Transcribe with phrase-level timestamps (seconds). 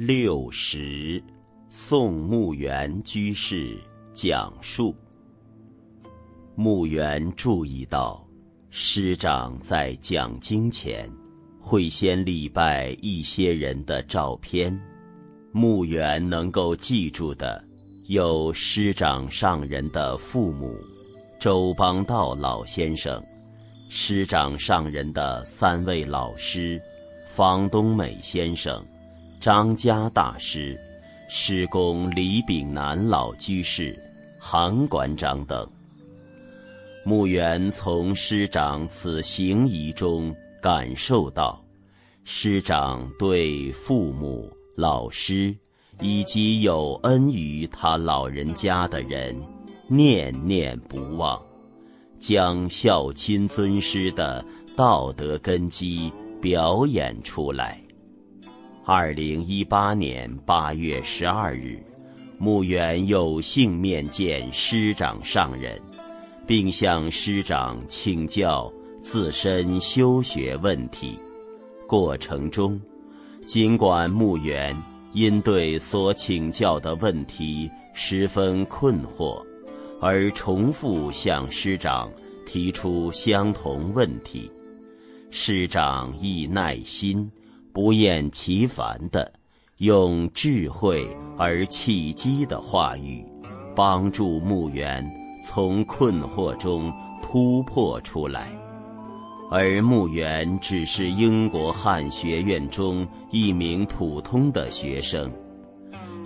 [0.00, 1.20] 六十，
[1.68, 3.76] 宋穆元居士
[4.14, 4.94] 讲述。
[6.54, 8.24] 穆元注意到，
[8.70, 11.10] 师长在讲经前，
[11.58, 14.72] 会先礼拜一些人的照片。
[15.50, 17.60] 穆元能够记住的，
[18.06, 20.78] 有师长上人的父母，
[21.40, 23.20] 周邦道老先生，
[23.88, 26.80] 师长上人的三位老师，
[27.26, 28.80] 方东美先生。
[29.40, 30.76] 张家大师、
[31.28, 33.96] 师公李炳南老居士、
[34.36, 35.64] 韩馆长等，
[37.04, 41.64] 穆元从师长此行仪中感受到，
[42.24, 45.54] 师长对父母、老师
[46.00, 49.40] 以及有恩于他老人家的人，
[49.86, 51.40] 念念不忘，
[52.18, 54.44] 将孝亲尊师的
[54.76, 57.80] 道德根基表演出来。
[58.90, 61.78] 二零一八年八月十二日，
[62.38, 65.78] 穆远有幸面见师长上人，
[66.46, 68.72] 并向师长请教
[69.02, 71.18] 自身修学问题。
[71.86, 72.80] 过程中，
[73.46, 74.74] 尽管穆远
[75.12, 79.44] 因对所请教的问题十分困惑，
[80.00, 82.10] 而重复向师长
[82.46, 84.50] 提出相同问题，
[85.30, 87.30] 师长亦耐心。
[87.72, 89.30] 不厌其烦地
[89.78, 93.24] 用智慧而契机的话语，
[93.76, 95.08] 帮助墓园
[95.46, 98.48] 从困惑中突破出来。
[99.50, 105.32] 而墓园只是英国汉学院中一名普通的学生，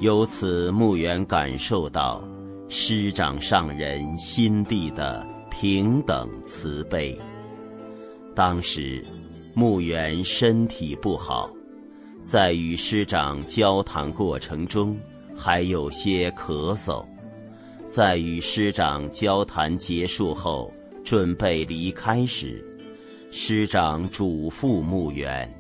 [0.01, 2.23] 由此墓园感受到
[2.69, 7.19] 师长上人心地的平等慈悲。
[8.35, 9.05] 当时。
[9.55, 11.51] 墓园身体不好，
[12.25, 14.99] 在与师长交谈过程中
[15.37, 17.05] 还有些咳嗽。
[17.87, 20.73] 在与师长交谈结束后，
[21.05, 22.65] 准备离开时，
[23.31, 25.53] 师长嘱咐墓园：“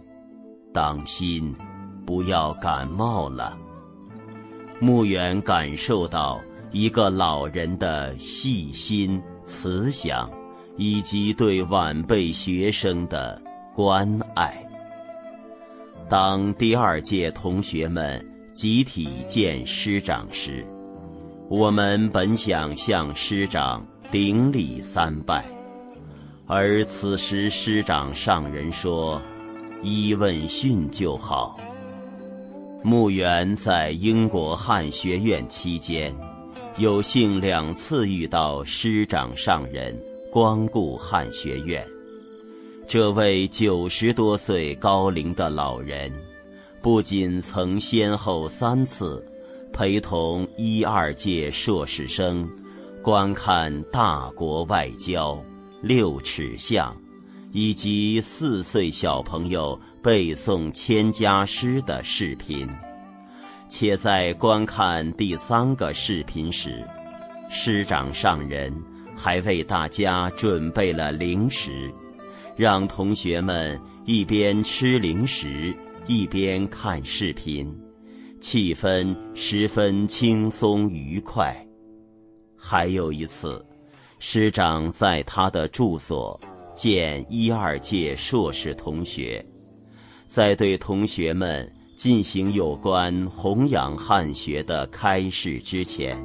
[0.72, 1.54] 当心，
[2.06, 3.58] 不要感冒了。”
[4.80, 6.40] 墓园感受到
[6.72, 10.30] 一个老人的细心、慈祥，
[10.78, 13.38] 以及对晚辈学生的。
[13.74, 14.54] 关爱。
[16.10, 18.22] 当第二届同学们
[18.52, 20.62] 集体见师长时，
[21.48, 25.42] 我们本想向师长顶礼三拜，
[26.46, 29.18] 而此时师长上人说
[29.82, 31.58] ：“一问讯就好。”
[32.84, 36.14] 穆元在英国汉学院期间，
[36.76, 39.98] 有幸两次遇到师长上人
[40.30, 41.82] 光顾汉学院。
[42.92, 46.12] 这位九十多岁高龄的老人，
[46.82, 49.26] 不仅曾先后三次
[49.72, 52.46] 陪同一二届硕士生
[53.02, 55.42] 观看大国外交、
[55.80, 56.94] 六尺巷，
[57.50, 62.68] 以及四岁小朋友背诵千家诗的视频，
[63.70, 66.86] 且在观看第三个视频时，
[67.48, 68.70] 师长上人
[69.16, 71.90] 还为大家准备了零食。
[72.56, 75.74] 让同学们一边吃零食
[76.06, 77.74] 一边看视频，
[78.40, 81.56] 气氛十分轻松愉快。
[82.56, 83.64] 还有一次，
[84.18, 86.38] 师长在他的住所
[86.76, 89.44] 见一二届硕士同学，
[90.28, 96.16] 在对同学们进行有关弘扬汉学的开示之前，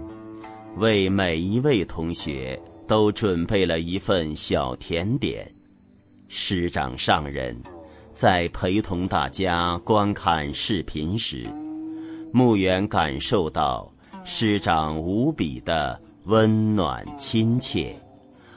[0.78, 5.50] 为每一位同学都准备了一份小甜点。
[6.28, 7.56] 师长上人，
[8.12, 11.48] 在陪同大家观看视频时，
[12.34, 13.92] 牧原感受到
[14.26, 17.96] 师长无比的温暖亲切，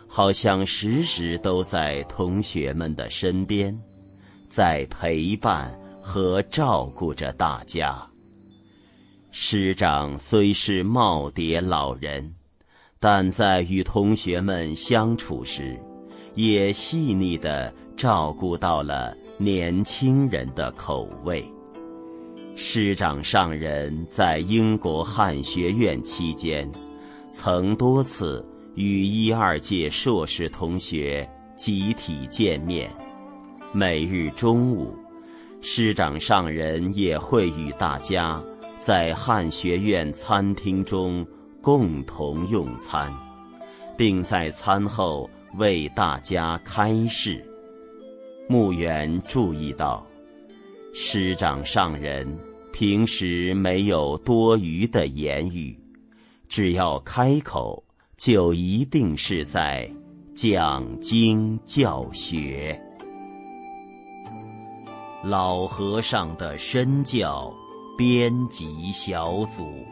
[0.09, 3.77] 好像时时都在同学们的身边，
[4.49, 8.05] 在陪伴和照顾着大家。
[9.31, 12.35] 师长虽是耄耋老人，
[12.99, 15.81] 但在与同学们相处时，
[16.35, 21.45] 也细腻地照顾到了年轻人的口味。
[22.57, 26.71] 师长上人在英国汉学院期间，
[27.33, 32.91] 曾多次与一二届硕士同学集体见面。
[33.73, 34.95] 每日中午，
[35.61, 38.43] 师长上人也会与大家
[38.79, 41.27] 在汉学院餐厅中
[41.63, 43.11] 共同用餐，
[43.97, 45.29] 并在餐后。
[45.55, 47.45] 为大家开示，
[48.49, 50.07] 穆远注意到，
[50.95, 52.39] 师长上人
[52.73, 55.79] 平时没有多余的言语，
[56.49, 57.83] 只要开口，
[58.17, 59.91] 就一定是在
[60.35, 62.81] 讲经教学。
[65.23, 67.53] 老和尚的身教
[67.99, 69.85] 编辑小组。